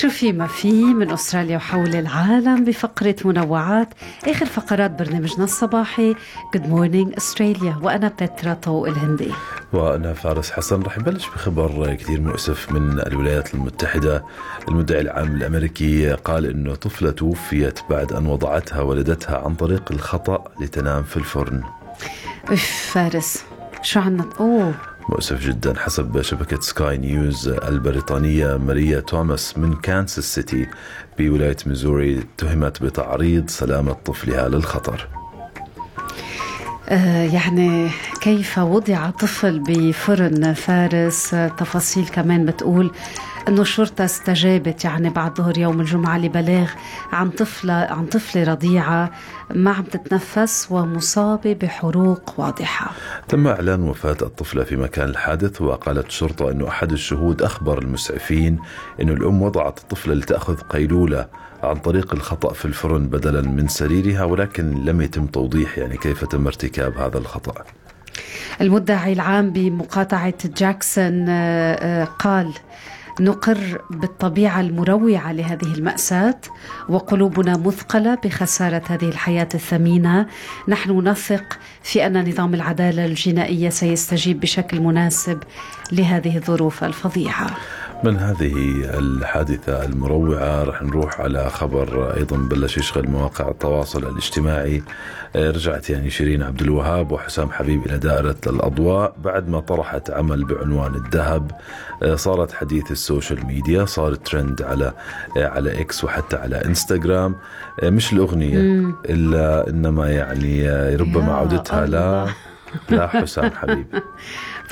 شو 0.00 0.08
في 0.08 0.32
ما 0.32 0.46
في 0.46 0.72
من 0.72 1.10
أستراليا 1.10 1.56
وحول 1.56 1.94
العالم 1.94 2.64
بفقرة 2.64 3.16
منوعات 3.24 3.88
آخر 4.28 4.46
فقرات 4.46 4.90
برنامجنا 4.90 5.44
الصباحي. 5.44 6.14
Good 6.54 6.68
morning 6.68 7.14
Australia 7.16 7.78
وأنا 7.82 8.08
بترا 8.08 8.54
طوق 8.54 8.88
الهندي. 8.88 9.32
وأنا 9.72 10.12
فارس 10.12 10.50
حسن. 10.50 10.82
رح 10.82 10.98
نبلش 10.98 11.26
بخبر 11.26 11.94
كثير 11.94 12.20
مؤسف 12.20 12.72
من 12.72 13.00
الولايات 13.00 13.54
المتحدة. 13.54 14.24
المدعي 14.68 15.00
العام 15.00 15.36
الأمريكي 15.36 16.12
قال 16.12 16.46
أنه 16.46 16.74
طفلة 16.74 17.10
توفيت 17.10 17.78
بعد 17.90 18.12
أن 18.12 18.26
وضعتها 18.26 18.80
والدتها 18.80 19.38
عن 19.38 19.54
طريق 19.54 19.92
الخطأ 19.92 20.44
لتنام 20.60 21.02
في 21.02 21.16
الفرن. 21.16 21.62
اف 22.48 22.90
فارس 22.92 23.44
شو 23.82 24.00
عنا؟ 24.00 24.24
أوه. 24.40 24.74
مؤسف 25.08 25.46
جدا 25.46 25.78
حسب 25.78 26.22
شبكة 26.22 26.60
سكاي 26.60 26.98
نيوز 26.98 27.48
البريطانية 27.48 28.56
ماريا 28.56 29.00
توماس 29.00 29.58
من 29.58 29.74
كانساس 29.76 30.34
سيتي 30.34 30.66
بولاية 31.18 31.56
ميزوري 31.66 32.18
اتهمت 32.18 32.82
بتعريض 32.82 33.48
سلامة 33.50 33.92
طفلها 33.92 34.48
للخطر. 34.48 35.08
آه، 36.88 37.24
يعني 37.24 37.90
كيف 38.20 38.58
وضع 38.58 39.10
طفل 39.10 39.58
بفرن 39.58 40.52
فارس؟ 40.52 41.30
تفاصيل 41.30 42.08
كمان 42.08 42.46
بتقول 42.46 42.92
انه 43.48 43.62
الشرطة 43.62 44.04
استجابت 44.04 44.84
يعني 44.84 45.10
بعد 45.10 45.36
ظهر 45.36 45.58
يوم 45.58 45.80
الجمعة 45.80 46.18
لبلاغ 46.18 46.70
عن 47.12 47.30
طفلة 47.30 47.72
عن 47.72 48.06
طفلة 48.06 48.44
رضيعة 48.44 49.10
ما 49.54 49.70
عم 49.70 49.82
تتنفس 49.82 50.66
ومصابة 50.70 51.52
بحروق 51.52 52.40
واضحة. 52.40 52.90
تم 53.28 53.46
إعلان 53.46 53.82
وفاة 53.82 54.16
الطفلة 54.22 54.64
في 54.64 54.76
مكان 54.76 55.08
الحادث 55.08 55.62
وقالت 55.62 56.06
الشرطة 56.06 56.50
أنه 56.50 56.68
أحد 56.68 56.92
الشهود 56.92 57.42
أخبر 57.42 57.78
المسعفين 57.78 58.58
أنه 59.00 59.12
الأم 59.12 59.42
وضعت 59.42 59.78
الطفلة 59.78 60.14
لتأخذ 60.14 60.56
قيلولة 60.56 61.26
عن 61.62 61.76
طريق 61.76 62.14
الخطأ 62.14 62.52
في 62.52 62.64
الفرن 62.64 63.08
بدلا 63.08 63.42
من 63.42 63.68
سريرها 63.68 64.24
ولكن 64.24 64.84
لم 64.84 65.00
يتم 65.00 65.26
توضيح 65.26 65.78
يعني 65.78 65.96
كيف 65.96 66.24
تم 66.24 66.46
ارتكاب 66.46 66.98
هذا 66.98 67.18
الخطأ. 67.18 67.64
المدعي 68.60 69.12
العام 69.12 69.50
بمقاطعة 69.50 70.34
جاكسون 70.56 71.28
آه، 71.28 71.74
آه، 71.74 72.04
قال 72.04 72.52
نقر 73.20 73.80
بالطبيعة 73.90 74.60
المروعة 74.60 75.32
لهذه 75.32 75.74
المأساة 75.74 76.40
وقلوبنا 76.88 77.56
مثقلة 77.56 78.14
بخسارة 78.14 78.82
هذه 78.88 79.08
الحياة 79.08 79.48
الثمينة. 79.54 80.26
نحن 80.68 81.08
نثق 81.08 81.58
في 81.82 82.06
أن 82.06 82.28
نظام 82.28 82.54
العدالة 82.54 83.04
الجنائية 83.04 83.68
سيستجيب 83.68 84.40
بشكل 84.40 84.80
مناسب 84.80 85.42
لهذه 85.92 86.36
الظروف 86.36 86.84
الفظيعة. 86.84 87.56
من 88.04 88.16
هذه 88.16 88.54
الحادثة 88.98 89.84
المروعة؟ 89.84 90.64
رح 90.64 90.82
نروح 90.82 91.20
على 91.20 91.50
خبر 91.50 92.16
أيضا 92.16 92.36
بلش 92.36 92.78
يشغل 92.78 93.08
مواقع 93.08 93.48
التواصل 93.48 94.06
الاجتماعي. 94.06 94.82
رجعت 95.36 95.90
يعني 95.90 96.10
شيرين 96.10 96.42
عبد 96.42 96.62
الوهاب 96.62 97.12
وحسام 97.12 97.50
حبيب 97.50 97.86
إلى 97.86 97.98
دائرة 97.98 98.36
الأضواء 98.46 99.14
بعد 99.24 99.48
ما 99.48 99.60
طرحت 99.60 100.10
عمل 100.10 100.44
بعنوان 100.44 100.94
الذهب. 100.94 101.50
آه، 102.02 102.14
صارت 102.14 102.52
حديث 102.52 102.90
ال 102.90 102.98
social 102.98 103.46
media 103.46 103.84
صار 103.84 104.14
ترند 104.14 104.62
على 104.62 104.92
آه، 105.36 105.46
على 105.46 105.80
إكس 105.80 106.04
وحتى 106.04 106.36
على 106.36 106.64
انستغرام 106.64 107.34
آه، 107.82 107.90
مش 107.90 108.12
الأغنية 108.12 108.94
إلا 109.10 109.70
إنما 109.70 110.10
يعني 110.10 110.68
ربما 110.96 111.32
عودتها 111.32 111.86
لا. 111.86 112.26
لا 112.90 113.06
حسام 113.06 113.50
حبيب 113.50 113.86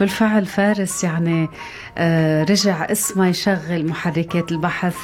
بالفعل 0.00 0.46
فارس 0.46 1.04
يعني 1.04 1.48
آه، 1.98 2.44
رجع 2.44 2.84
اسمه 2.84 3.26
يشغل 3.26 3.86
محركات 3.86 4.52
البحث 4.52 4.96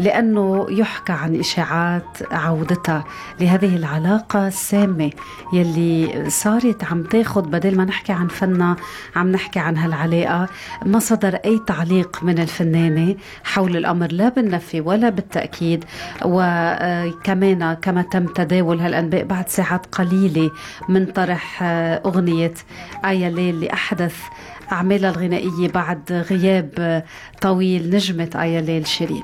لأنه 0.00 0.66
يحكى 0.70 1.12
عن 1.12 1.40
إشاعات 1.40 2.18
عودتها 2.32 3.04
لهذه 3.40 3.76
العلاقة 3.76 4.48
السامة 4.48 5.10
يلي 5.52 6.24
صارت 6.30 6.84
عم 6.84 7.02
تاخد 7.02 7.50
بدل 7.50 7.76
ما 7.76 7.84
نحكي 7.84 8.12
عن 8.12 8.28
فنها 8.28 8.76
عم 9.16 9.32
نحكي 9.32 9.58
عن 9.58 9.76
هالعلاقة 9.76 10.48
ما 10.86 10.98
صدر 10.98 11.34
أي 11.34 11.60
تعليق 11.66 12.24
من 12.24 12.38
الفنانة 12.38 13.14
حول 13.44 13.76
الأمر 13.76 14.12
لا 14.12 14.28
بالنفي 14.28 14.80
ولا 14.80 15.08
بالتأكيد. 15.08 15.84
وكمان 16.24 17.74
كما 17.74 18.02
تم 18.02 18.26
تداول 18.26 18.80
هالأنباء 18.80 19.24
بعد 19.24 19.48
ساعات 19.48 19.86
قليلة 19.86 20.50
من 20.88 21.06
طرح 21.06 21.62
آه، 21.62 22.02
أغنية 22.42 22.54
آيا 23.04 23.30
ليل 23.30 23.60
لأحدث 23.60 24.16
أعمالها 24.72 25.10
الغنائية 25.10 25.68
بعد 25.68 26.12
غياب 26.30 27.04
طويل 27.40 27.90
نجمة 27.90 28.30
آيا 28.34 28.60
ليل 28.60 28.86
شيرين. 28.86 29.22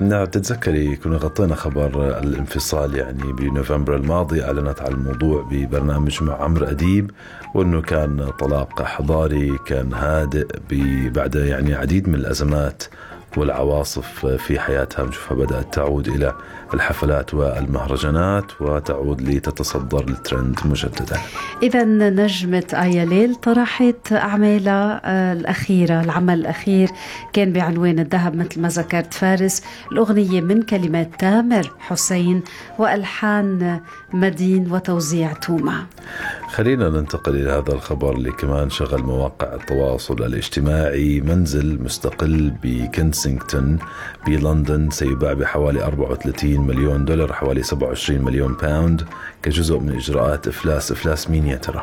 نعم 0.00 0.24
تتذكري 0.24 0.96
كنا 0.96 1.16
غطينا 1.16 1.54
خبر 1.54 2.18
الانفصال 2.18 2.96
يعني 2.96 3.32
بنوفمبر 3.32 3.96
الماضي 3.96 4.44
أعلنت 4.44 4.80
على 4.80 4.94
الموضوع 4.94 5.42
ببرنامج 5.50 6.22
مع 6.22 6.42
عمرو 6.42 6.66
أديب 6.66 7.10
وأنه 7.54 7.80
كان 7.80 8.30
طلاق 8.38 8.82
حضاري 8.82 9.58
كان 9.66 9.92
هادئ 9.92 10.46
بعد 11.10 11.34
يعني 11.34 11.74
عديد 11.74 12.08
من 12.08 12.14
الأزمات 12.14 12.82
والعواصف 13.36 14.26
في 14.26 14.60
حياتها. 14.60 15.04
بنشوفها 15.04 15.36
بدأت 15.36 15.74
تعود 15.74 16.08
إلى 16.08 16.34
الحفلات 16.74 17.34
والمهرجانات 17.34 18.60
وتعود 18.60 19.20
لتتصدر 19.20 20.08
الترند 20.08 20.58
مجددا. 20.64 21.16
إذا 21.62 21.84
نجمة 21.84 22.66
آيا 22.74 23.04
ليل 23.04 23.34
طرحت 23.34 24.12
أعمالها 24.12 25.00
آه، 25.04 25.32
الأخيرة 25.32 26.00
العمل 26.00 26.40
الأخير. 26.40 26.90
كان 27.32 27.52
بعنوان 27.52 27.98
الذهب 27.98 28.36
مثل 28.36 28.60
ما 28.60 28.68
ذكرت 28.68 29.14
فارس. 29.14 29.62
الأغنية 29.92 30.40
من 30.40 30.62
كلمات 30.62 31.10
تامر 31.18 31.72
حسين 31.78 32.42
وألحان 32.78 33.80
مدين 34.12 34.72
وتوزيع 34.72 35.32
توما 35.32 35.86
خلينا 36.48 36.88
ننتقل 36.88 37.36
إلى 37.36 37.50
هذا 37.50 37.72
الخبر 37.72 38.12
اللي 38.12 38.30
كمان 38.32 38.70
شغل 38.70 39.02
مواقع 39.02 39.54
التواصل 39.54 40.22
الاجتماعي 40.24 41.20
منزل 41.20 41.82
مستقل 41.82 42.52
بكنسينغتون 42.62 43.78
بلندن 44.26 44.90
سيباع 44.90 45.32
بحوالي 45.32 45.84
34 45.84 46.60
مليون 46.60 47.04
دولار 47.04 47.32
حوالي 47.32 47.62
27 47.62 48.24
مليون 48.24 48.54
pound 48.62 49.04
كجزء 49.42 49.78
من 49.78 49.96
إجراءات 49.96 50.48
إفلاس 50.48 50.92
إفلاس 50.92 51.30
مين 51.30 51.46
يا 51.46 51.56
ترى؟ 51.56 51.82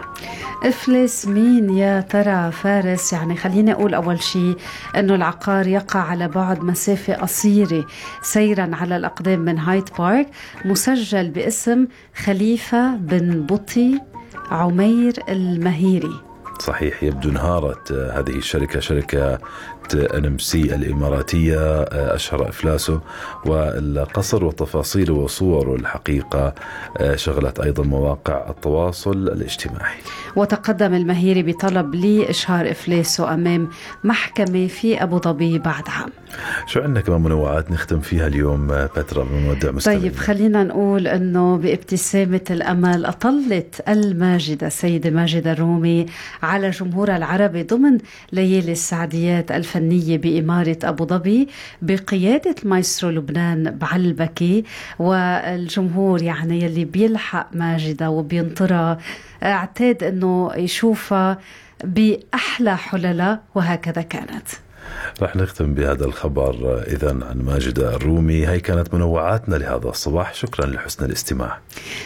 إفلس 0.63 1.27
مين 1.27 1.77
يا 1.77 2.01
ترى 2.01 2.51
فارس 2.51 3.13
يعني 3.13 3.37
خليني 3.37 3.71
أقول 3.71 3.93
أول 3.93 4.21
شيء 4.21 4.55
أنه 4.97 5.15
العقار 5.15 5.67
يقع 5.67 5.99
على 5.99 6.27
بعد 6.27 6.63
مسافة 6.63 7.13
قصيرة 7.13 7.85
سيرا 8.21 8.69
على 8.73 8.97
الأقدام 8.97 9.39
من 9.39 9.59
هايد 9.59 9.89
بارك 9.99 10.27
مسجل 10.65 11.29
باسم 11.29 11.87
خليفة 12.15 12.95
بن 12.95 13.41
بطي 13.45 13.99
عمير 14.51 15.13
المهيري 15.29 16.25
صحيح 16.59 17.03
يبدو 17.03 17.29
انهارت 17.29 17.91
آه، 17.91 18.19
هذه 18.19 18.35
الشركة 18.37 18.79
شركة 18.79 19.39
NMC 19.93 20.75
الإماراتية 20.75 21.57
آه، 21.57 22.15
أشهر 22.15 22.49
إفلاسه 22.49 23.01
والقصر 23.45 24.43
وتفاصيله 24.43 25.13
وصوره 25.13 25.75
الحقيقة 25.75 26.53
آه، 26.97 27.15
شغلت 27.15 27.59
أيضا 27.59 27.83
مواقع 27.83 28.49
التواصل 28.49 29.11
الاجتماعي. 29.11 29.97
وتقدم 30.35 30.93
المهيري 30.93 31.43
بطلب 31.43 31.95
لإشهار 31.95 32.71
إفلاسه 32.71 33.33
أمام 33.33 33.69
محكمة 34.03 34.67
في 34.67 35.03
أبو 35.03 35.19
ظبي 35.19 35.59
بعد 35.59 35.83
عام 35.89 36.09
شو 36.67 36.79
عندنا 36.81 37.01
كمان 37.01 37.21
منوعات 37.21 37.71
نختم 37.71 37.99
فيها 37.99 38.27
اليوم 38.27 38.67
بترا 38.67 39.23
بنودع 39.23 39.71
مستمعينا 39.71 40.01
طيب 40.01 40.15
خلينا 40.15 40.63
نقول 40.63 41.07
إنه 41.07 41.57
بابتسامة 41.57 42.41
الأمل 42.51 43.05
أطلت 43.05 43.83
الماجدة 43.89 44.67
السيده 44.67 45.09
ماجدة 45.09 45.51
الرومي 45.51 46.05
على 46.43 46.69
جمهورها 46.69 47.17
العربي 47.17 47.63
ضمن 47.63 47.97
ليالي 48.31 48.71
السعديات 48.71 49.51
الفنية 49.51 50.17
بإمارة 50.17 50.77
أبو 50.83 51.05
ظبي 51.05 51.47
بقيادة 51.81 52.55
المايسترو 52.63 53.09
لبنان 53.09 53.77
بعلبكي 53.77 54.63
والجمهور 54.99 56.21
يعني 56.21 56.61
يلي 56.61 56.85
بيلحق 56.85 57.47
ماجدة 57.53 58.09
وبينطرها 58.09 58.97
اعتاد 59.43 60.03
إنه 60.03 60.51
يشوفها 60.55 61.37
بأحلى 61.83 62.77
حللها 62.77 63.41
وهكذا 63.55 64.01
كانت. 64.01 64.47
رح 65.21 65.35
نختم 65.35 65.73
بهذا 65.73 66.05
الخبر 66.05 66.83
إذا 66.87 67.09
عن 67.09 67.41
ماجدة 67.41 67.95
الرومي. 67.95 68.47
هي 68.47 68.59
كانت 68.59 68.93
منوعاتنا 68.93 69.55
لهذا 69.55 69.89
الصباح. 69.89 70.33
شكرا 70.33 70.65
لحسن 70.65 71.05
الاستماع. 71.05 71.57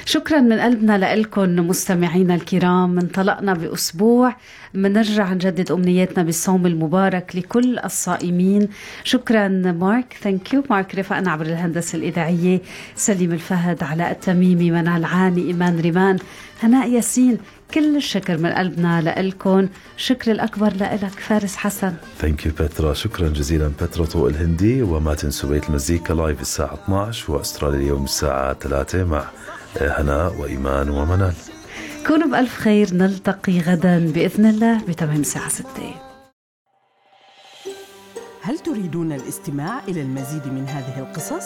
شكرا 0.06 0.40
من 0.40 0.60
قلبنا 0.60 1.16
لكم 1.16 1.68
مستمعينا 1.68 2.36
الكرام. 2.36 3.00
انطلقنا 3.00 3.54
بأسبوع. 3.54 4.36
منرجع 4.74 5.34
نجدد 5.34 5.72
أمنياتنا 5.72 6.24
بالصوم 6.24 6.66
المبارك 6.66 7.36
لكل 7.36 7.80
الصائمين. 7.80 8.70
شكرا 9.04 9.48
مارك. 9.48 10.18
thank 10.22 10.54
you 10.54 10.64
مارك 10.70 10.96
رفقنا 10.96 11.32
عبر 11.32 11.46
الهندسة 11.46 11.98
الإذاعية 11.98 12.62
سليم 12.96 13.32
الفهد 13.32 13.84
علاء 13.84 14.12
التميمي 14.12 14.72
منال 14.72 15.06
عاني 15.06 15.42
إيمان 15.42 15.80
ريمان 15.80 16.18
هناء 16.64 16.90
ياسين. 16.90 17.38
كل 17.74 17.96
الشكر 17.98 18.38
من 18.38 18.50
قلبنا 18.50 19.22
لكم 19.22 19.70
شكر 19.98 20.32
الأكبر 20.32 20.74
لك 20.74 21.20
فارس 21.20 21.56
حسن. 21.56 21.94
ثانك 22.18 22.46
يو 22.46 22.52
بترا 22.60 22.94
شكرا 22.94 23.28
جزيلا 23.28 23.72
بترا 23.82 24.06
طوق 24.06 24.28
الهندي. 24.28 24.82
وما 24.82 25.14
تنسوا 25.14 25.50
بيت 25.50 25.70
المزيكا 25.70 26.14
live 26.14 26.42
الساعة 26.42 26.74
12 26.74 27.32
وأستراليا 27.32 27.80
اليوم 27.80 28.04
الساعة 28.04 28.54
3 28.54 29.04
مع 29.04 29.26
هناء 29.82 30.36
وإيمان 30.42 30.90
ومنال 30.90 31.34
كونوا 32.08 32.28
بألف 32.28 32.56
خير 32.58 32.94
نلتقي 32.94 33.60
غدا 33.60 34.12
بإذن 34.12 34.46
الله 34.46 34.82
بتمام 34.88 35.22
الساعة 35.22 35.50
6 35.50 35.68
هل 38.42 38.60
تريدون 38.60 39.12
الاستماع 39.12 39.80
إلى 39.88 40.02
المزيد 40.02 40.48
من 40.48 40.68
هذه 40.68 41.00
القصص؟ 41.00 41.46